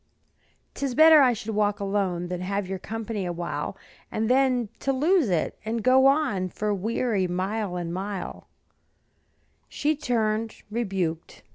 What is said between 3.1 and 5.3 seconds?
awhile, And then to lose